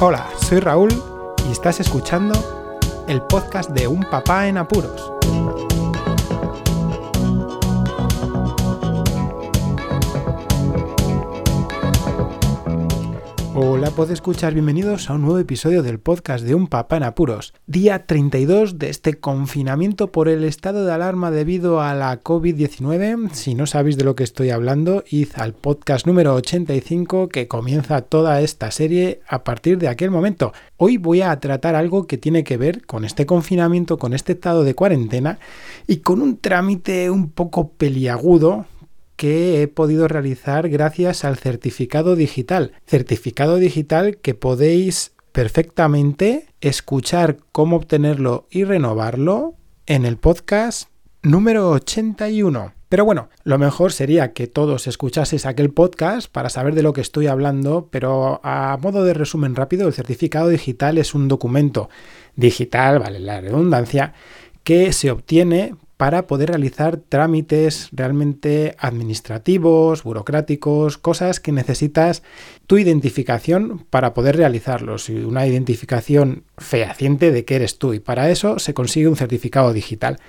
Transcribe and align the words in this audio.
Hola, 0.00 0.28
soy 0.40 0.60
Raúl 0.60 0.90
y 1.48 1.50
estás 1.50 1.80
escuchando 1.80 2.32
el 3.08 3.20
podcast 3.20 3.70
de 3.70 3.88
Un 3.88 4.04
Papá 4.04 4.46
en 4.46 4.56
Apuros. 4.56 5.17
Hola, 13.60 13.90
puedes 13.90 14.12
escuchar, 14.12 14.54
bienvenidos 14.54 15.10
a 15.10 15.14
un 15.14 15.22
nuevo 15.22 15.40
episodio 15.40 15.82
del 15.82 15.98
podcast 15.98 16.44
de 16.44 16.54
Un 16.54 16.68
Papá 16.68 16.98
en 16.98 17.02
Apuros, 17.02 17.54
día 17.66 18.06
32 18.06 18.78
de 18.78 18.88
este 18.88 19.18
confinamiento 19.18 20.12
por 20.12 20.28
el 20.28 20.44
estado 20.44 20.86
de 20.86 20.92
alarma 20.92 21.32
debido 21.32 21.80
a 21.80 21.92
la 21.92 22.22
COVID-19. 22.22 23.30
Si 23.32 23.56
no 23.56 23.66
sabéis 23.66 23.96
de 23.98 24.04
lo 24.04 24.14
que 24.14 24.22
estoy 24.22 24.50
hablando, 24.50 25.02
id 25.10 25.30
al 25.34 25.54
podcast 25.54 26.06
número 26.06 26.36
85 26.36 27.28
que 27.28 27.48
comienza 27.48 28.02
toda 28.02 28.40
esta 28.42 28.70
serie 28.70 29.22
a 29.26 29.42
partir 29.42 29.78
de 29.78 29.88
aquel 29.88 30.12
momento. 30.12 30.52
Hoy 30.76 30.96
voy 30.96 31.22
a 31.22 31.40
tratar 31.40 31.74
algo 31.74 32.06
que 32.06 32.16
tiene 32.16 32.44
que 32.44 32.58
ver 32.58 32.86
con 32.86 33.04
este 33.04 33.26
confinamiento, 33.26 33.98
con 33.98 34.14
este 34.14 34.34
estado 34.34 34.62
de 34.62 34.76
cuarentena 34.76 35.40
y 35.88 35.96
con 35.96 36.22
un 36.22 36.36
trámite 36.36 37.10
un 37.10 37.28
poco 37.28 37.70
peliagudo 37.70 38.66
que 39.18 39.60
he 39.60 39.66
podido 39.66 40.06
realizar 40.06 40.68
gracias 40.68 41.24
al 41.24 41.36
certificado 41.36 42.14
digital. 42.14 42.72
Certificado 42.86 43.56
digital 43.56 44.18
que 44.18 44.34
podéis 44.34 45.10
perfectamente 45.32 46.46
escuchar 46.60 47.38
cómo 47.50 47.76
obtenerlo 47.76 48.46
y 48.48 48.62
renovarlo 48.62 49.56
en 49.86 50.06
el 50.06 50.18
podcast 50.18 50.88
número 51.24 51.68
81. 51.70 52.74
Pero 52.88 53.04
bueno, 53.04 53.28
lo 53.42 53.58
mejor 53.58 53.92
sería 53.92 54.32
que 54.32 54.46
todos 54.46 54.86
escuchaseis 54.86 55.46
aquel 55.46 55.70
podcast 55.70 56.30
para 56.30 56.48
saber 56.48 56.76
de 56.76 56.84
lo 56.84 56.92
que 56.92 57.00
estoy 57.00 57.26
hablando, 57.26 57.88
pero 57.90 58.40
a 58.44 58.78
modo 58.80 59.02
de 59.02 59.14
resumen 59.14 59.56
rápido, 59.56 59.88
el 59.88 59.94
certificado 59.94 60.48
digital 60.48 60.96
es 60.96 61.12
un 61.12 61.26
documento 61.26 61.90
digital, 62.36 63.00
vale 63.00 63.18
la 63.18 63.40
redundancia, 63.40 64.14
que 64.62 64.92
se 64.92 65.10
obtiene 65.10 65.74
para 65.98 66.28
poder 66.28 66.50
realizar 66.50 66.96
trámites 66.96 67.88
realmente 67.90 68.76
administrativos, 68.78 70.04
burocráticos, 70.04 70.96
cosas 70.96 71.40
que 71.40 71.50
necesitas 71.50 72.22
tu 72.68 72.78
identificación 72.78 73.84
para 73.90 74.14
poder 74.14 74.36
realizarlos 74.36 75.10
y 75.10 75.16
una 75.16 75.44
identificación 75.48 76.44
fehaciente 76.56 77.32
de 77.32 77.44
que 77.44 77.56
eres 77.56 77.78
tú 77.78 77.94
y 77.94 77.98
para 77.98 78.30
eso 78.30 78.60
se 78.60 78.74
consigue 78.74 79.08
un 79.08 79.16
certificado 79.16 79.72
digital. 79.72 80.20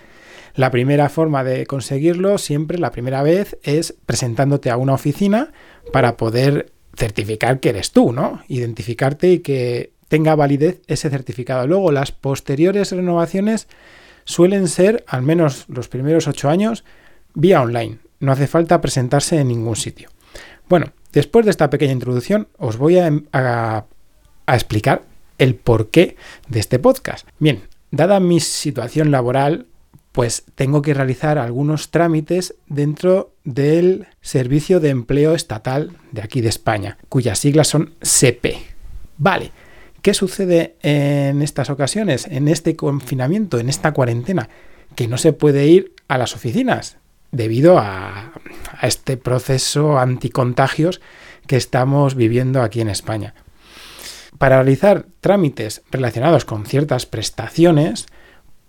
La 0.55 0.71
primera 0.71 1.07
forma 1.07 1.43
de 1.43 1.67
conseguirlo, 1.67 2.39
siempre 2.39 2.79
la 2.79 2.89
primera 2.89 3.21
vez, 3.21 3.55
es 3.61 3.95
presentándote 4.07 4.71
a 4.71 4.77
una 4.77 4.95
oficina 4.95 5.51
para 5.93 6.17
poder 6.17 6.71
certificar 6.97 7.59
que 7.59 7.69
eres 7.69 7.91
tú, 7.91 8.11
¿no? 8.11 8.41
Identificarte 8.47 9.31
y 9.33 9.39
que 9.39 9.91
tenga 10.07 10.33
validez 10.33 10.81
ese 10.87 11.11
certificado. 11.11 11.67
Luego, 11.67 11.91
las 11.91 12.11
posteriores 12.11 12.91
renovaciones 12.91 13.67
suelen 14.25 14.67
ser, 14.67 15.03
al 15.07 15.21
menos 15.21 15.65
los 15.67 15.87
primeros 15.87 16.27
ocho 16.27 16.49
años, 16.49 16.83
vía 17.33 17.61
online. 17.61 17.99
No 18.19 18.31
hace 18.31 18.47
falta 18.47 18.81
presentarse 18.81 19.39
en 19.39 19.47
ningún 19.47 19.75
sitio. 19.75 20.09
Bueno, 20.67 20.93
después 21.13 21.45
de 21.45 21.51
esta 21.51 21.69
pequeña 21.69 21.93
introducción, 21.93 22.47
os 22.57 22.77
voy 22.77 22.99
a, 22.99 23.11
a, 23.33 23.85
explicar 24.47 25.03
el 25.37 25.55
porqué 25.55 26.15
de 26.47 26.59
este 26.59 26.79
podcast. 26.79 27.27
Bien, 27.39 27.63
dada 27.91 28.19
mi 28.19 28.39
situación 28.39 29.09
laboral, 29.09 29.67
pues 30.11 30.43
tengo 30.55 30.81
que 30.81 30.93
realizar 30.93 31.37
algunos 31.37 31.91
trámites 31.91 32.55
dentro 32.67 33.33
del 33.43 34.07
Servicio 34.21 34.79
de 34.79 34.89
Empleo 34.89 35.33
Estatal 35.33 35.97
de 36.11 36.21
aquí 36.21 36.41
de 36.41 36.49
España, 36.49 36.97
cuyas 37.07 37.39
siglas 37.39 37.67
son 37.67 37.95
SEPE. 38.01 38.59
Vale, 39.17 39.51
¿Qué 40.01 40.13
sucede 40.13 40.75
en 40.81 41.41
estas 41.41 41.69
ocasiones, 41.69 42.27
en 42.27 42.47
este 42.47 42.75
confinamiento, 42.75 43.59
en 43.59 43.69
esta 43.69 43.93
cuarentena? 43.93 44.49
Que 44.95 45.07
no 45.07 45.17
se 45.17 45.33
puede 45.33 45.67
ir 45.67 45.93
a 46.07 46.17
las 46.17 46.35
oficinas 46.35 46.97
debido 47.31 47.77
a, 47.77 48.33
a 48.79 48.87
este 48.87 49.17
proceso 49.17 49.99
anticontagios 49.99 51.01
que 51.47 51.57
estamos 51.57 52.15
viviendo 52.15 52.61
aquí 52.61 52.81
en 52.81 52.89
España. 52.89 53.33
Para 54.37 54.57
realizar 54.57 55.05
trámites 55.19 55.81
relacionados 55.91 56.45
con 56.45 56.65
ciertas 56.65 57.05
prestaciones, 57.05 58.07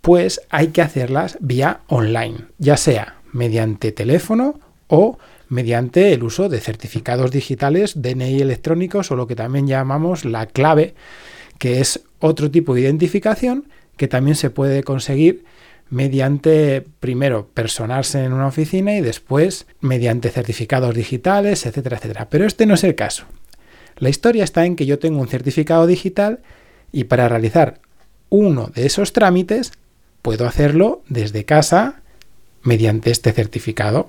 pues 0.00 0.40
hay 0.50 0.68
que 0.68 0.82
hacerlas 0.82 1.38
vía 1.40 1.80
online, 1.86 2.46
ya 2.58 2.76
sea 2.76 3.20
mediante 3.32 3.92
teléfono 3.92 4.58
o 4.88 5.18
mediante 5.50 6.14
el 6.14 6.22
uso 6.22 6.48
de 6.48 6.60
certificados 6.60 7.30
digitales, 7.30 8.00
DNI 8.00 8.40
electrónicos 8.40 9.10
o 9.10 9.16
lo 9.16 9.26
que 9.26 9.36
también 9.36 9.66
llamamos 9.66 10.24
la 10.24 10.46
clave, 10.46 10.94
que 11.58 11.80
es 11.80 12.00
otro 12.20 12.50
tipo 12.50 12.74
de 12.74 12.82
identificación 12.82 13.66
que 13.98 14.08
también 14.08 14.36
se 14.36 14.48
puede 14.48 14.82
conseguir 14.82 15.44
mediante, 15.90 16.86
primero, 17.00 17.48
personarse 17.52 18.24
en 18.24 18.32
una 18.32 18.46
oficina 18.46 18.96
y 18.96 19.00
después 19.00 19.66
mediante 19.80 20.30
certificados 20.30 20.94
digitales, 20.94 21.66
etcétera, 21.66 21.98
etcétera. 21.98 22.28
Pero 22.30 22.46
este 22.46 22.64
no 22.64 22.74
es 22.74 22.84
el 22.84 22.94
caso. 22.94 23.24
La 23.98 24.08
historia 24.08 24.44
está 24.44 24.64
en 24.64 24.76
que 24.76 24.86
yo 24.86 24.98
tengo 25.00 25.20
un 25.20 25.28
certificado 25.28 25.86
digital 25.86 26.38
y 26.92 27.04
para 27.04 27.28
realizar 27.28 27.80
uno 28.30 28.70
de 28.72 28.86
esos 28.86 29.12
trámites 29.12 29.72
puedo 30.22 30.46
hacerlo 30.46 31.02
desde 31.08 31.44
casa 31.44 32.00
mediante 32.62 33.10
este 33.10 33.32
certificado. 33.32 34.08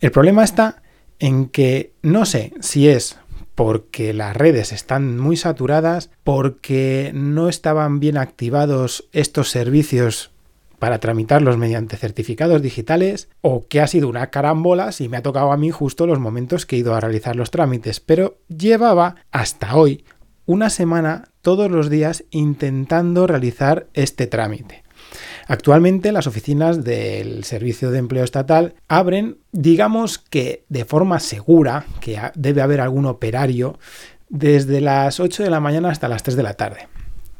El 0.00 0.10
problema 0.12 0.44
está 0.44 0.82
en 1.18 1.48
que 1.48 1.92
no 2.02 2.24
sé 2.24 2.54
si 2.60 2.88
es 2.88 3.18
porque 3.54 4.14
las 4.14 4.34
redes 4.34 4.72
están 4.72 5.18
muy 5.18 5.36
saturadas, 5.36 6.10
porque 6.24 7.10
no 7.14 7.50
estaban 7.50 8.00
bien 8.00 8.16
activados 8.16 9.08
estos 9.12 9.50
servicios 9.50 10.30
para 10.78 10.98
tramitarlos 10.98 11.58
mediante 11.58 11.98
certificados 11.98 12.62
digitales 12.62 13.28
o 13.42 13.66
que 13.68 13.82
ha 13.82 13.86
sido 13.86 14.08
una 14.08 14.28
carambola 14.28 14.92
si 14.92 15.10
me 15.10 15.18
ha 15.18 15.22
tocado 15.22 15.52
a 15.52 15.58
mí 15.58 15.70
justo 15.70 16.06
los 16.06 16.18
momentos 16.18 16.64
que 16.64 16.76
he 16.76 16.78
ido 16.78 16.94
a 16.94 17.00
realizar 17.00 17.36
los 17.36 17.50
trámites, 17.50 18.00
pero 18.00 18.38
llevaba 18.48 19.16
hasta 19.30 19.76
hoy 19.76 20.04
una 20.46 20.70
semana 20.70 21.28
todos 21.42 21.70
los 21.70 21.90
días 21.90 22.24
intentando 22.30 23.26
realizar 23.26 23.88
este 23.92 24.26
trámite. 24.26 24.82
Actualmente 25.50 26.12
las 26.12 26.28
oficinas 26.28 26.84
del 26.84 27.42
Servicio 27.42 27.90
de 27.90 27.98
Empleo 27.98 28.22
Estatal 28.22 28.74
abren, 28.86 29.38
digamos 29.50 30.18
que 30.20 30.64
de 30.68 30.84
forma 30.84 31.18
segura, 31.18 31.86
que 32.00 32.20
debe 32.36 32.62
haber 32.62 32.80
algún 32.80 33.06
operario, 33.06 33.76
desde 34.28 34.80
las 34.80 35.18
8 35.18 35.42
de 35.42 35.50
la 35.50 35.58
mañana 35.58 35.90
hasta 35.90 36.06
las 36.06 36.22
3 36.22 36.36
de 36.36 36.42
la 36.44 36.54
tarde. 36.54 36.86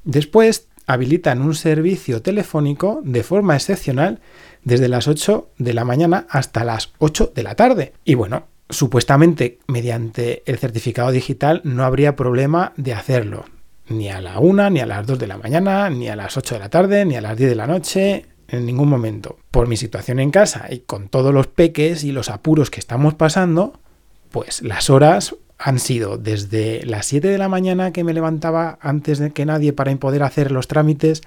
Después 0.03 0.67
habilitan 0.89 1.41
un 1.41 1.55
servicio 1.55 2.21
telefónico 2.21 3.01
de 3.05 3.23
forma 3.23 3.55
excepcional 3.55 4.19
desde 4.65 4.89
las 4.89 5.07
8 5.07 5.49
de 5.59 5.73
la 5.73 5.85
mañana 5.85 6.27
hasta 6.31 6.65
las 6.65 6.93
8 6.99 7.31
de 7.33 7.45
la 7.45 7.55
tarde. 7.55 7.93
Y 8.05 8.17
bueno, 8.17 8.49
supuestamente 8.71 9.61
mediante 9.69 10.43
el 10.47 10.59
certificado 10.59 11.13
digital 11.13 11.61
no 11.63 11.85
habría 11.85 12.17
problema 12.17 12.73
de 12.77 12.93
hacerlo 12.93 13.45
ni 13.91 14.09
a 14.09 14.21
la 14.21 14.39
una, 14.39 14.71
ni 14.71 14.81
a 14.81 14.87
las 14.87 15.07
2 15.07 15.19
de 15.19 15.27
la 15.27 15.37
mañana, 15.37 15.91
ni 15.91 16.09
a 16.09 16.17
las 16.17 16.37
8 16.37 16.55
de 16.55 16.59
la 16.61 16.71
tarde, 16.71 17.05
ni 17.05 17.17
a 17.17 17.21
las 17.21 17.37
10 17.37 17.51
de 17.51 17.57
la 17.57 17.67
noche, 17.67 18.27
en 18.49 18.65
ningún 18.65 18.89
momento. 18.89 19.39
Por 19.51 19.69
mi 19.69 19.77
situación 19.77 20.21
en 20.21 20.31
casa 20.31 20.67
y 20.71 20.81
con 20.81 21.09
todos 21.09 21.35
los 21.35 21.49
peques 21.49 22.05
y 22.05 22.13
los 22.13 22.31
apuros 22.31 22.71
que 22.71 22.81
estamos 22.81 23.15
pasando, 23.15 23.79
pues 24.31 24.63
las 24.63 24.91
horas 24.91 25.35
han 25.59 25.79
sido 25.79 26.17
desde 26.17 26.85
las 26.87 27.05
7 27.07 27.29
de 27.29 27.37
la 27.37 27.49
mañana 27.49 27.93
que 27.93 28.03
me 28.03 28.15
levantaba 28.15 28.79
antes 28.81 29.19
de 29.19 29.33
que 29.33 29.45
nadie 29.45 29.75
para 29.75 29.95
poder 29.97 30.23
hacer 30.23 30.53
los 30.53 30.69
trámites, 30.69 31.23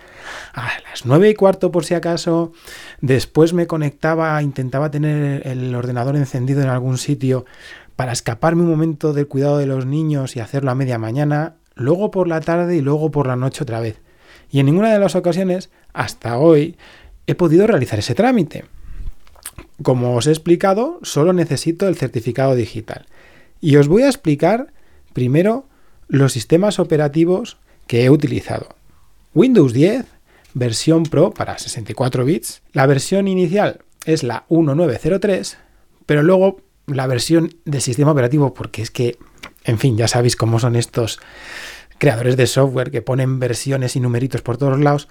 a 0.53 0.69
las 0.90 1.06
9 1.06 1.30
y 1.30 1.35
cuarto 1.35 1.72
por 1.72 1.85
si 1.85 1.94
acaso, 1.94 2.51
después 3.00 3.53
me 3.53 3.68
conectaba, 3.68 4.41
intentaba 4.41 4.90
tener 4.90 5.45
el 5.45 5.75
ordenador 5.75 6.16
encendido 6.16 6.62
en 6.62 6.69
algún 6.69 6.97
sitio 6.97 7.45
para 7.95 8.12
escaparme 8.12 8.63
un 8.63 8.72
momento 8.72 9.13
del 9.13 9.28
cuidado 9.28 9.59
de 9.59 9.68
los 9.68 9.85
niños 9.85 10.35
y 10.35 10.40
hacerlo 10.40 10.71
a 10.71 10.75
media 10.75 10.98
mañana, 10.98 11.57
luego 11.75 12.12
por 12.12 12.28
la 12.28 12.42
tarde 12.42 12.75
y 12.75 12.81
luego 12.81 13.12
por 13.12 13.28
la 13.28 13.36
noche 13.36 13.64
otra 13.64 13.80
vez. 13.80 14.02
Y 14.50 14.60
en 14.60 14.68
ninguna 14.68 14.92
de 14.92 15.00
las 15.00 15.16
ocasiones, 15.16 15.70
hasta 15.94 16.38
hoy, 16.38 16.78
he 17.28 17.36
podido 17.36 17.68
realizar 17.68 18.00
ese 18.00 18.16
trámite. 18.16 18.66
Como 19.81 20.16
os 20.16 20.28
he 20.28 20.31
explicado, 20.31 21.00
solo 21.02 21.34
necesito 21.34 21.88
el 21.88 21.96
certificado 21.96 22.56
digital. 22.56 23.06
Y 23.62 23.78
os 23.78 23.88
voy 23.88 24.04
a 24.04 24.08
explicar 24.08 24.74
primero 25.14 25.66
los 26.08 26.34
sistemas 26.34 26.80
operativos 26.80 27.58
que 27.88 28.04
he 28.04 28.10
utilizado. 28.10 28.70
Windows 29.34 29.74
10, 29.74 30.06
versión 30.54 31.04
Pro 31.04 31.34
para 31.34 31.58
64 31.58 32.25
bits. 32.25 32.62
La 32.72 32.86
versión 32.86 33.28
inicial 33.28 33.80
es 34.06 34.24
la 34.24 34.46
1903, 34.50 35.58
pero 36.06 36.24
luego 36.24 36.62
la 36.86 37.08
versión 37.08 37.56
del 37.66 37.81
sistema 37.81 38.12
operativo, 38.12 38.54
porque 38.54 38.81
es 38.81 38.92
que 38.92 39.18
en 39.65 39.80
fin, 39.80 39.98
ya 39.98 40.07
sabéis 40.07 40.36
cómo 40.36 40.60
son 40.60 40.75
estos 40.75 41.19
creadores 41.98 42.38
de 42.38 42.45
software 42.48 42.92
que 42.92 43.01
ponen 43.01 43.39
versiones 43.39 43.95
y 43.95 44.00
numeritos 44.00 44.42
por 44.42 44.57
todos 44.57 44.80
lados, 44.80 45.07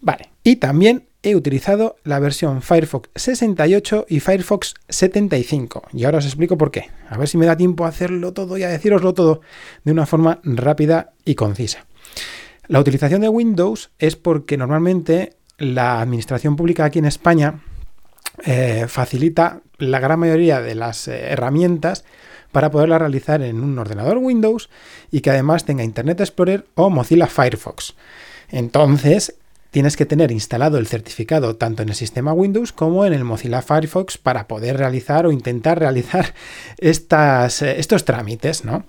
Vale, 0.01 0.29
y 0.43 0.57
también 0.57 1.07
he 1.23 1.35
utilizado 1.35 1.95
la 2.03 2.19
versión 2.19 2.61
Firefox 2.61 3.09
68 3.15 4.05
y 4.09 4.19
Firefox 4.19 4.75
75. 4.89 5.83
Y 5.93 6.03
ahora 6.03 6.19
os 6.19 6.25
explico 6.25 6.57
por 6.57 6.69
qué. 6.69 6.91
A 7.09 7.17
ver 7.17 7.27
si 7.27 7.37
me 7.37 7.45
da 7.45 7.57
tiempo 7.57 7.85
a 7.85 7.87
hacerlo 7.87 8.33
todo 8.33 8.57
y 8.57 8.63
a 8.63 8.69
deciroslo 8.69 9.13
todo 9.13 9.41
de 9.85 9.91
una 9.93 10.05
forma 10.05 10.39
rápida 10.43 11.13
y 11.25 11.35
concisa. 11.35 11.85
La 12.67 12.79
utilización 12.79 13.21
de 13.21 13.29
Windows 13.29 13.91
es 13.99 14.15
porque 14.15 14.57
normalmente 14.57 15.37
la 15.57 16.01
administración 16.01 16.55
pública 16.55 16.85
aquí 16.85 16.99
en 16.99 17.05
España 17.05 17.61
eh, 18.45 18.85
facilita 18.87 19.61
la 19.77 19.99
gran 19.99 20.19
mayoría 20.19 20.61
de 20.61 20.75
las 20.75 21.07
eh, 21.07 21.31
herramientas 21.31 22.03
para 22.51 22.69
poderla 22.69 22.99
realizar 22.99 23.41
en 23.41 23.61
un 23.61 23.79
ordenador 23.79 24.17
Windows 24.17 24.69
y 25.11 25.21
que 25.21 25.29
además 25.29 25.65
tenga 25.65 25.83
Internet 25.83 26.19
Explorer 26.19 26.65
o 26.75 26.89
Mozilla 26.89 27.27
Firefox. 27.27 27.95
Entonces, 28.49 29.35
tienes 29.73 29.97
que 29.97 30.05
tener 30.05 30.31
instalado 30.31 30.77
el 30.77 30.85
certificado 30.85 31.55
tanto 31.55 31.81
en 31.81 31.89
el 31.89 31.95
sistema 31.95 32.31
Windows 32.31 32.71
como 32.71 33.05
en 33.05 33.13
el 33.13 33.23
Mozilla 33.23 33.63
Firefox 33.63 34.19
para 34.19 34.47
poder 34.47 34.77
realizar 34.77 35.25
o 35.25 35.31
intentar 35.31 35.79
realizar 35.79 36.35
estas, 36.77 37.63
eh, 37.63 37.79
estos 37.79 38.05
trámites, 38.05 38.63
¿no? 38.63 38.85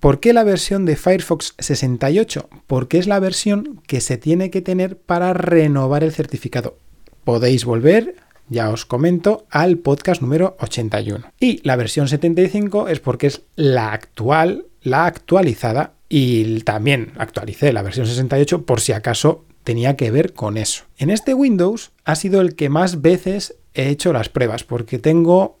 ¿Por 0.00 0.18
qué 0.18 0.32
la 0.32 0.42
versión 0.42 0.84
de 0.84 0.96
Firefox 0.96 1.54
68? 1.60 2.50
Porque 2.66 2.98
es 2.98 3.06
la 3.06 3.20
versión 3.20 3.80
que 3.86 4.00
se 4.00 4.18
tiene 4.18 4.50
que 4.50 4.62
tener 4.62 4.98
para 4.98 5.32
renovar 5.32 6.02
el 6.02 6.12
certificado. 6.12 6.76
Podéis 7.22 7.64
volver, 7.64 8.16
ya 8.48 8.70
os 8.70 8.84
comento, 8.84 9.46
al 9.48 9.78
podcast 9.78 10.20
número 10.20 10.56
81. 10.58 11.32
Y 11.38 11.60
la 11.62 11.76
versión 11.76 12.08
75 12.08 12.88
es 12.88 12.98
porque 12.98 13.28
es 13.28 13.42
la 13.54 13.92
actual, 13.92 14.66
la 14.82 15.06
actualizada, 15.06 15.94
y 16.08 16.60
también 16.62 17.12
actualicé 17.16 17.72
la 17.72 17.82
versión 17.82 18.06
68 18.06 18.66
por 18.66 18.80
si 18.80 18.92
acaso 18.92 19.44
tenía 19.64 19.96
que 19.96 20.10
ver 20.10 20.34
con 20.34 20.56
eso. 20.56 20.84
En 20.96 21.10
este 21.10 21.34
Windows 21.34 21.92
ha 22.04 22.14
sido 22.14 22.40
el 22.40 22.54
que 22.54 22.68
más 22.68 23.02
veces 23.02 23.56
he 23.74 23.88
hecho 23.88 24.12
las 24.12 24.28
pruebas 24.28 24.62
porque 24.62 24.98
tengo 24.98 25.58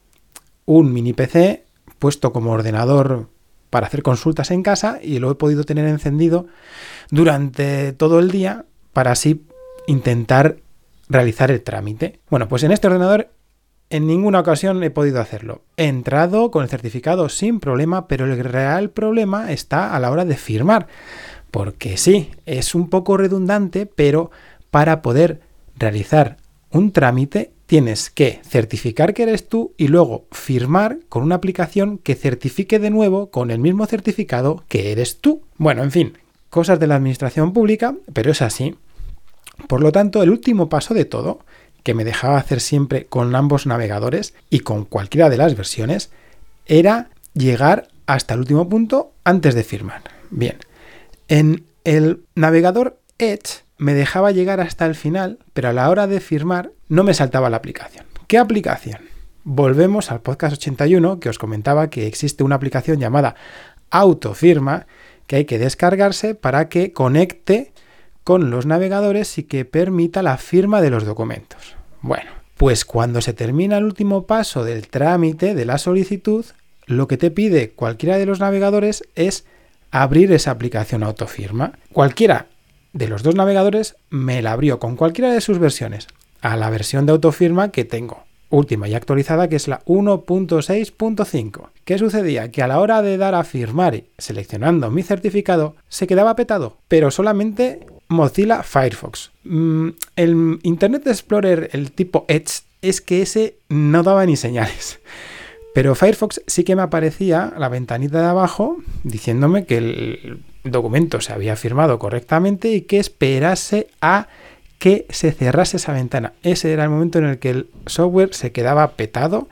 un 0.66 0.92
mini 0.92 1.12
PC 1.12 1.64
puesto 1.98 2.32
como 2.32 2.52
ordenador 2.52 3.28
para 3.70 3.86
hacer 3.88 4.02
consultas 4.02 4.50
en 4.50 4.62
casa 4.62 5.00
y 5.02 5.18
lo 5.18 5.30
he 5.30 5.34
podido 5.34 5.64
tener 5.64 5.86
encendido 5.88 6.46
durante 7.10 7.92
todo 7.92 8.20
el 8.20 8.30
día 8.30 8.66
para 8.92 9.12
así 9.12 9.44
intentar 9.86 10.58
realizar 11.08 11.50
el 11.50 11.62
trámite. 11.62 12.20
Bueno, 12.30 12.46
pues 12.48 12.62
en 12.62 12.72
este 12.72 12.86
ordenador 12.86 13.30
en 13.90 14.06
ninguna 14.06 14.40
ocasión 14.40 14.82
he 14.82 14.90
podido 14.90 15.20
hacerlo. 15.20 15.62
He 15.76 15.86
entrado 15.86 16.50
con 16.50 16.62
el 16.62 16.68
certificado 16.68 17.28
sin 17.28 17.60
problema, 17.60 18.08
pero 18.08 18.24
el 18.24 18.42
real 18.42 18.90
problema 18.90 19.52
está 19.52 19.94
a 19.94 20.00
la 20.00 20.10
hora 20.10 20.24
de 20.24 20.36
firmar. 20.36 20.86
Porque 21.54 21.98
sí, 21.98 22.32
es 22.46 22.74
un 22.74 22.90
poco 22.90 23.16
redundante, 23.16 23.86
pero 23.86 24.32
para 24.72 25.02
poder 25.02 25.40
realizar 25.76 26.38
un 26.72 26.90
trámite 26.90 27.52
tienes 27.66 28.10
que 28.10 28.40
certificar 28.42 29.14
que 29.14 29.22
eres 29.22 29.48
tú 29.48 29.72
y 29.76 29.86
luego 29.86 30.26
firmar 30.32 30.98
con 31.08 31.22
una 31.22 31.36
aplicación 31.36 31.98
que 31.98 32.16
certifique 32.16 32.80
de 32.80 32.90
nuevo 32.90 33.30
con 33.30 33.52
el 33.52 33.60
mismo 33.60 33.86
certificado 33.86 34.64
que 34.66 34.90
eres 34.90 35.20
tú. 35.20 35.42
Bueno, 35.56 35.84
en 35.84 35.92
fin, 35.92 36.18
cosas 36.50 36.80
de 36.80 36.88
la 36.88 36.96
administración 36.96 37.52
pública, 37.52 37.94
pero 38.12 38.32
es 38.32 38.42
así. 38.42 38.74
Por 39.68 39.80
lo 39.80 39.92
tanto, 39.92 40.24
el 40.24 40.30
último 40.30 40.68
paso 40.68 40.92
de 40.92 41.04
todo, 41.04 41.38
que 41.84 41.94
me 41.94 42.02
dejaba 42.02 42.38
hacer 42.38 42.60
siempre 42.60 43.06
con 43.06 43.32
ambos 43.36 43.64
navegadores 43.64 44.34
y 44.50 44.58
con 44.58 44.86
cualquiera 44.86 45.30
de 45.30 45.36
las 45.36 45.56
versiones, 45.56 46.10
era 46.66 47.10
llegar 47.32 47.86
hasta 48.06 48.34
el 48.34 48.40
último 48.40 48.68
punto 48.68 49.12
antes 49.22 49.54
de 49.54 49.62
firmar. 49.62 50.02
Bien, 50.30 50.56
en 51.28 51.64
el 51.84 52.24
navegador 52.34 52.98
Edge 53.18 53.64
me 53.78 53.94
dejaba 53.94 54.30
llegar 54.30 54.60
hasta 54.60 54.86
el 54.86 54.94
final, 54.94 55.38
pero 55.52 55.68
a 55.68 55.72
la 55.72 55.90
hora 55.90 56.06
de 56.06 56.20
firmar 56.20 56.72
no 56.88 57.04
me 57.04 57.14
saltaba 57.14 57.50
la 57.50 57.56
aplicación. 57.56 58.06
¿Qué 58.26 58.38
aplicación? 58.38 59.00
Volvemos 59.44 60.10
al 60.10 60.20
podcast 60.20 60.54
81 60.54 61.20
que 61.20 61.28
os 61.28 61.38
comentaba 61.38 61.90
que 61.90 62.06
existe 62.06 62.44
una 62.44 62.56
aplicación 62.56 62.98
llamada 62.98 63.34
Autofirma 63.90 64.86
que 65.26 65.36
hay 65.36 65.44
que 65.44 65.58
descargarse 65.58 66.34
para 66.34 66.68
que 66.68 66.92
conecte 66.92 67.72
con 68.24 68.50
los 68.50 68.66
navegadores 68.66 69.36
y 69.38 69.44
que 69.44 69.64
permita 69.64 70.22
la 70.22 70.38
firma 70.38 70.80
de 70.80 70.90
los 70.90 71.04
documentos. 71.04 71.76
Bueno, 72.00 72.30
pues 72.56 72.84
cuando 72.84 73.20
se 73.20 73.34
termina 73.34 73.78
el 73.78 73.84
último 73.84 74.26
paso 74.26 74.64
del 74.64 74.88
trámite 74.88 75.54
de 75.54 75.64
la 75.64 75.78
solicitud, 75.78 76.44
lo 76.86 77.06
que 77.08 77.16
te 77.16 77.30
pide 77.30 77.70
cualquiera 77.70 78.18
de 78.18 78.26
los 78.26 78.40
navegadores 78.40 79.04
es 79.14 79.44
abrir 79.94 80.32
esa 80.32 80.50
aplicación 80.50 81.04
autofirma. 81.04 81.78
Cualquiera 81.92 82.48
de 82.92 83.06
los 83.06 83.22
dos 83.22 83.36
navegadores 83.36 83.94
me 84.10 84.42
la 84.42 84.50
abrió 84.50 84.80
con 84.80 84.96
cualquiera 84.96 85.32
de 85.32 85.40
sus 85.40 85.60
versiones 85.60 86.08
a 86.40 86.56
la 86.56 86.68
versión 86.68 87.06
de 87.06 87.12
autofirma 87.12 87.70
que 87.70 87.84
tengo, 87.84 88.24
última 88.50 88.88
y 88.88 88.94
actualizada, 88.94 89.48
que 89.48 89.54
es 89.54 89.68
la 89.68 89.84
1.6.5. 89.84 91.68
¿Qué 91.84 91.96
sucedía? 91.96 92.50
Que 92.50 92.62
a 92.62 92.66
la 92.66 92.80
hora 92.80 93.02
de 93.02 93.16
dar 93.16 93.36
a 93.36 93.44
firmar 93.44 94.02
seleccionando 94.18 94.90
mi 94.90 95.04
certificado, 95.04 95.76
se 95.88 96.08
quedaba 96.08 96.34
petado, 96.34 96.76
pero 96.88 97.12
solamente 97.12 97.86
Mozilla 98.08 98.64
Firefox. 98.64 99.30
Mm, 99.44 99.90
el 100.16 100.58
Internet 100.64 101.06
Explorer, 101.06 101.70
el 101.72 101.92
tipo 101.92 102.24
Edge, 102.26 102.62
es 102.82 103.00
que 103.00 103.22
ese 103.22 103.58
no 103.68 104.02
daba 104.02 104.26
ni 104.26 104.36
señales. 104.36 104.98
Pero 105.74 105.96
Firefox 105.96 106.40
sí 106.46 106.62
que 106.62 106.76
me 106.76 106.82
aparecía 106.82 107.52
la 107.58 107.68
ventanita 107.68 108.20
de 108.20 108.28
abajo 108.28 108.76
diciéndome 109.02 109.66
que 109.66 109.76
el 109.78 110.44
documento 110.62 111.20
se 111.20 111.32
había 111.32 111.56
firmado 111.56 111.98
correctamente 111.98 112.70
y 112.70 112.82
que 112.82 113.00
esperase 113.00 113.88
a 114.00 114.28
que 114.78 115.04
se 115.10 115.32
cerrase 115.32 115.78
esa 115.78 115.92
ventana. 115.92 116.32
Ese 116.44 116.72
era 116.72 116.84
el 116.84 116.90
momento 116.90 117.18
en 117.18 117.24
el 117.24 117.38
que 117.40 117.50
el 117.50 117.70
software 117.86 118.34
se 118.34 118.52
quedaba 118.52 118.92
petado, 118.92 119.48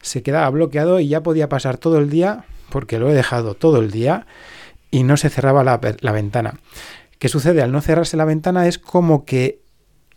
se 0.00 0.22
quedaba 0.22 0.48
bloqueado 0.48 0.98
y 0.98 1.08
ya 1.08 1.22
podía 1.22 1.50
pasar 1.50 1.76
todo 1.76 1.98
el 1.98 2.08
día, 2.08 2.46
porque 2.70 2.98
lo 2.98 3.10
he 3.10 3.14
dejado 3.14 3.54
todo 3.54 3.80
el 3.80 3.90
día, 3.90 4.26
y 4.90 5.02
no 5.02 5.18
se 5.18 5.28
cerraba 5.28 5.62
la, 5.62 5.78
la 6.00 6.12
ventana. 6.12 6.58
¿Qué 7.18 7.28
sucede? 7.28 7.60
Al 7.60 7.72
no 7.72 7.82
cerrarse 7.82 8.16
la 8.16 8.24
ventana 8.24 8.66
es 8.66 8.78
como 8.78 9.26
que 9.26 9.60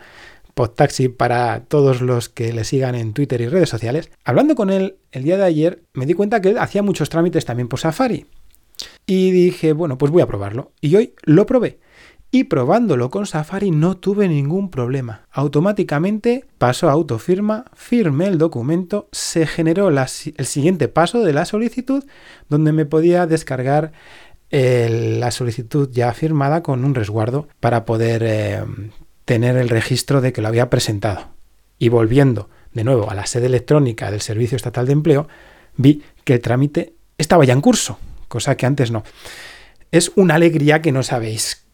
podtaxi 0.54 1.08
para 1.08 1.64
todos 1.64 2.00
los 2.00 2.28
que 2.28 2.52
le 2.52 2.64
sigan 2.64 2.94
en 2.94 3.12
Twitter 3.12 3.40
y 3.40 3.48
redes 3.48 3.68
sociales. 3.68 4.10
Hablando 4.24 4.54
con 4.54 4.70
él 4.70 4.96
el 5.12 5.24
día 5.24 5.36
de 5.36 5.44
ayer, 5.44 5.82
me 5.92 6.06
di 6.06 6.14
cuenta 6.14 6.40
que 6.40 6.50
él 6.50 6.58
hacía 6.58 6.82
muchos 6.82 7.08
trámites 7.08 7.44
también 7.44 7.68
por 7.68 7.80
Safari. 7.80 8.26
Y 9.06 9.30
dije, 9.30 9.72
bueno, 9.72 9.98
pues 9.98 10.12
voy 10.12 10.22
a 10.22 10.26
probarlo. 10.26 10.72
Y 10.80 10.94
hoy 10.96 11.14
lo 11.22 11.46
probé. 11.46 11.80
Y 12.32 12.44
probándolo 12.44 13.10
con 13.10 13.26
Safari 13.26 13.72
no 13.72 13.96
tuve 13.96 14.28
ningún 14.28 14.70
problema. 14.70 15.26
Automáticamente 15.32 16.44
pasó 16.58 16.88
a 16.88 16.92
autofirma, 16.92 17.64
firmé 17.74 18.28
el 18.28 18.38
documento, 18.38 19.08
se 19.10 19.46
generó 19.46 19.88
el 19.88 20.46
siguiente 20.46 20.86
paso 20.86 21.22
de 21.24 21.32
la 21.32 21.44
solicitud 21.44 22.04
donde 22.48 22.72
me 22.72 22.86
podía 22.86 23.26
descargar 23.26 23.92
la 24.50 25.30
solicitud 25.30 25.90
ya 25.92 26.12
firmada 26.12 26.62
con 26.62 26.84
un 26.84 26.94
resguardo 26.94 27.48
para 27.60 27.84
poder 27.84 28.22
eh, 28.24 28.64
tener 29.24 29.56
el 29.56 29.68
registro 29.68 30.20
de 30.20 30.32
que 30.32 30.42
lo 30.42 30.48
había 30.48 30.70
presentado. 30.70 31.28
Y 31.78 31.88
volviendo 31.88 32.48
de 32.72 32.84
nuevo 32.84 33.10
a 33.10 33.14
la 33.14 33.26
sede 33.26 33.46
electrónica 33.46 34.10
del 34.10 34.20
Servicio 34.20 34.56
Estatal 34.56 34.86
de 34.86 34.92
Empleo, 34.92 35.28
vi 35.76 36.02
que 36.24 36.34
el 36.34 36.40
trámite 36.40 36.94
estaba 37.18 37.44
ya 37.44 37.52
en 37.52 37.60
curso, 37.60 37.98
cosa 38.28 38.56
que 38.56 38.66
antes 38.66 38.90
no. 38.90 39.02
Es 39.90 40.12
una 40.14 40.34
alegría 40.34 40.82
que 40.82 40.92
no 40.92 41.02
sabéis 41.02 41.66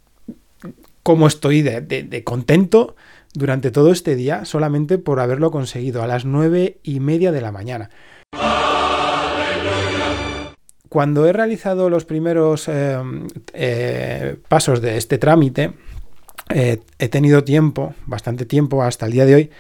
cómo 1.03 1.29
estoy 1.29 1.63
de, 1.63 2.23
contento 2.25 2.97
durante 3.33 3.71
todo 3.71 3.93
este 3.93 4.17
día 4.17 4.45
solamente 4.45 4.99
por 4.99 5.21
haberlo 5.21 5.51
conseguido 5.51 6.03
a 6.03 6.07
las 6.07 6.25
nueve 6.25 6.79
y 6.83 6.99
media 6.99 7.31
de 7.31 7.41
la 7.41 7.53
mañana. 7.53 7.91
Cuando 10.89 11.27
he 11.27 11.33
realizado 11.33 11.91
los 11.91 12.07
primeros 12.07 12.69
eh, 12.69 12.99
eh, 13.53 14.37
pasos 14.49 14.81
de 14.81 14.97
este 14.97 15.19
trámite, 15.19 15.75
eh, 16.51 16.81
he 16.99 17.09
tenido 17.09 17.45
tiempo, 17.45 17.95
bastante 18.07 18.47
tiempo 18.47 18.83
hasta 18.83 19.07
el 19.07 19.13
día 19.13 19.27
de 19.27 19.35
hoy, 19.35 19.51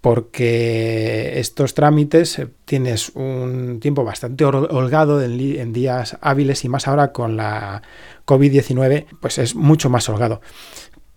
porque 0.00 1.38
estos 1.40 1.74
trámites 1.74 2.38
eh, 2.38 2.48
tienes 2.64 3.10
un 3.10 3.80
tiempo 3.80 4.04
bastante 4.04 4.44
holgado 4.44 5.20
en, 5.22 5.72
días 5.72 6.16
hábiles 6.20 6.64
y 6.64 6.68
más 6.68 6.86
ahora 6.86 7.12
con 7.12 7.36
la 7.36 7.82
COVID-19, 8.24 9.06
pues 9.20 9.38
es 9.38 9.56
mucho 9.56 9.90
más 9.90 10.08
holgado. 10.08 10.40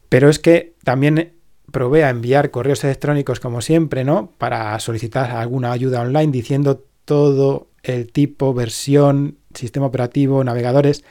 Pero 0.10 0.30
es 0.30 0.40
que 0.40 0.74
también 0.84 1.34
probé 1.72 2.04
a 2.04 2.10
enviar 2.10 2.52
correos 2.52 2.84
electrónicos 2.84 3.40
como 3.40 3.62
siempre, 3.62 4.04
¿no? 4.04 4.32
Para 4.38 4.78
solicitar 4.80 5.32
alguna 5.32 5.72
ayuda 5.72 6.02
online 6.02 6.32
diciendo 6.32 6.84
todo 7.06 7.68
el 7.84 8.12
tipo, 8.12 8.54
versión, 8.54 9.38
sistema 9.54 9.86
operativo, 9.86 10.44
navegadores 10.44 11.04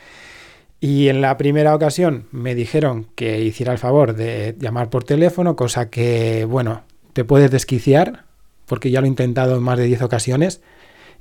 y 0.81 1.09
en 1.09 1.21
la 1.21 1.37
primera 1.37 1.75
ocasión 1.75 2.27
me 2.33 2.55
dijeron 2.55 3.07
que 3.15 3.43
hiciera 3.43 3.73
el 3.73 3.79
favor 3.79 4.15
de 4.15 4.57
llamar 4.59 4.89
por 4.89 5.05
teléfono, 5.05 5.55
cosa 5.55 5.91
que, 5.91 6.47
bueno, 6.47 6.83
te 7.13 7.25
puedes 7.25 7.51
desquiciar, 7.51 8.25
porque 8.67 8.91
ya 8.91 9.01
lo 9.01 9.07
he 9.07 9.09
intentado 9.09 9.57
en 9.57 9.63
más 9.63 9.79
de 9.79 9.85
10 9.85 10.03
ocasiones, 10.03 10.63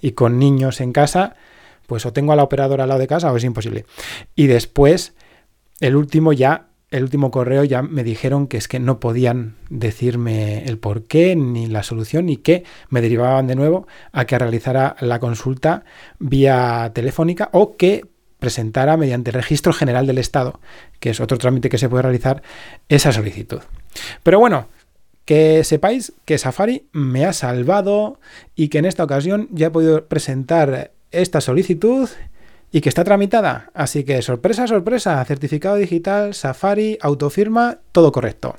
y 0.01 0.11
con 0.11 0.39
niños 0.39 0.79
en 0.79 0.93
casa, 0.93 1.35
pues 1.87 2.05
o 2.05 2.13
tengo 2.13 2.31
a 2.31 2.37
la 2.37 2.43
operadora 2.43 2.83
al 2.83 2.89
lado 2.89 3.01
de 3.01 3.07
casa 3.07 3.33
o 3.33 3.35
es 3.35 3.43
imposible. 3.43 3.85
Y 4.33 4.47
después, 4.47 5.13
el 5.81 5.97
último 5.97 6.31
ya, 6.31 6.67
el 6.89 7.03
último 7.03 7.29
correo 7.29 7.65
ya 7.65 7.81
me 7.81 8.05
dijeron 8.05 8.47
que 8.47 8.55
es 8.55 8.69
que 8.69 8.79
no 8.79 9.01
podían 9.01 9.55
decirme 9.69 10.63
el 10.65 10.77
por 10.77 11.03
qué, 11.03 11.35
ni 11.35 11.67
la 11.67 11.83
solución, 11.83 12.27
ni 12.27 12.37
que 12.37 12.63
me 12.89 13.01
derivaban 13.01 13.47
de 13.47 13.55
nuevo 13.55 13.87
a 14.13 14.23
que 14.23 14.39
realizara 14.39 14.95
la 15.01 15.19
consulta 15.19 15.83
vía 16.17 16.91
telefónica 16.93 17.49
o 17.51 17.75
que 17.75 18.05
presentara 18.39 18.97
mediante 18.97 19.31
el 19.31 19.35
Registro 19.35 19.73
General 19.73 20.07
del 20.07 20.17
Estado, 20.17 20.59
que 20.99 21.11
es 21.11 21.19
otro 21.19 21.37
trámite 21.37 21.69
que 21.69 21.77
se 21.77 21.89
puede 21.89 22.03
realizar, 22.03 22.41
esa 22.87 23.11
solicitud. 23.11 23.61
Pero 24.23 24.39
bueno, 24.39 24.67
que 25.25 25.63
sepáis 25.63 26.13
que 26.25 26.37
Safari 26.37 26.87
me 26.91 27.25
ha 27.25 27.33
salvado 27.33 28.19
y 28.55 28.69
que 28.69 28.79
en 28.79 28.85
esta 28.85 29.03
ocasión 29.03 29.47
ya 29.51 29.67
he 29.67 29.71
podido 29.71 30.05
presentar 30.05 30.91
esta 31.11 31.41
solicitud 31.41 32.09
y 32.71 32.81
que 32.81 32.89
está 32.89 33.03
tramitada. 33.03 33.69
Así 33.73 34.03
que 34.03 34.21
sorpresa, 34.21 34.67
sorpresa, 34.67 35.23
certificado 35.25 35.75
digital, 35.75 36.33
Safari, 36.33 36.97
autofirma, 37.01 37.77
todo 37.91 38.11
correcto. 38.11 38.55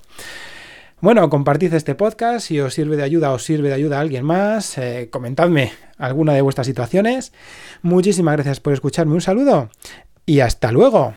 Bueno, 1.01 1.31
compartid 1.31 1.73
este 1.73 1.95
podcast 1.95 2.47
si 2.47 2.61
os 2.61 2.75
sirve 2.75 2.97
de 2.97 3.03
ayuda 3.03 3.33
o 3.33 3.39
sirve 3.39 3.69
de 3.69 3.75
ayuda 3.75 3.97
a 3.97 4.01
alguien 4.01 4.25
más. 4.25 4.77
Eh, 4.77 5.09
comentadme 5.11 5.73
alguna 5.97 6.35
de 6.35 6.43
vuestras 6.43 6.67
situaciones. 6.67 7.33
Muchísimas 7.81 8.35
gracias 8.35 8.61
por 8.61 8.75
escucharme. 8.75 9.15
Un 9.15 9.23
saludo 9.23 9.71
y 10.27 10.41
hasta 10.41 10.73
luego. 10.73 11.15